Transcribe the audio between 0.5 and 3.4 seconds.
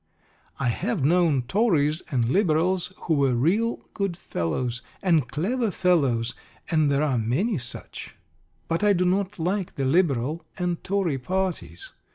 I have known Tories and Liberals who were